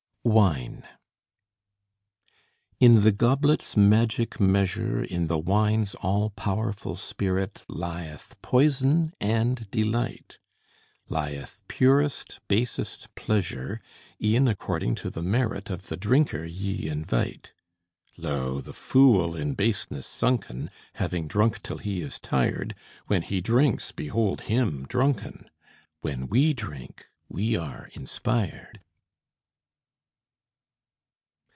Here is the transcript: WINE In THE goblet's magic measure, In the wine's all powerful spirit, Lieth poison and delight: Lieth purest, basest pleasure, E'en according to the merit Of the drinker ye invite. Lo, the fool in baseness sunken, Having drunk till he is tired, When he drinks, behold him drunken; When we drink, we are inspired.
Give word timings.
WINE 0.23 0.83
In 2.79 3.01
THE 3.01 3.11
goblet's 3.11 3.75
magic 3.75 4.39
measure, 4.39 5.03
In 5.03 5.25
the 5.25 5.39
wine's 5.39 5.95
all 5.95 6.29
powerful 6.29 6.95
spirit, 6.95 7.65
Lieth 7.67 8.39
poison 8.43 9.13
and 9.19 9.67
delight: 9.71 10.37
Lieth 11.09 11.63
purest, 11.67 12.39
basest 12.47 13.13
pleasure, 13.15 13.81
E'en 14.23 14.47
according 14.47 14.93
to 14.93 15.09
the 15.09 15.23
merit 15.23 15.71
Of 15.71 15.87
the 15.87 15.97
drinker 15.97 16.45
ye 16.45 16.87
invite. 16.87 17.51
Lo, 18.15 18.61
the 18.61 18.73
fool 18.73 19.35
in 19.35 19.55
baseness 19.55 20.05
sunken, 20.05 20.69
Having 20.93 21.29
drunk 21.29 21.63
till 21.63 21.79
he 21.79 22.01
is 22.01 22.19
tired, 22.19 22.75
When 23.07 23.23
he 23.23 23.41
drinks, 23.41 23.91
behold 23.91 24.41
him 24.41 24.85
drunken; 24.87 25.49
When 26.01 26.27
we 26.27 26.53
drink, 26.53 27.07
we 27.27 27.57
are 27.57 27.89
inspired. 27.95 28.81